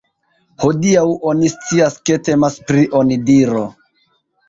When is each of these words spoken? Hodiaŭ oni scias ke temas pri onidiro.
Hodiaŭ 0.63 1.03
oni 1.33 1.53
scias 1.55 2.01
ke 2.09 2.19
temas 2.31 2.59
pri 2.73 2.89
onidiro. 3.05 3.67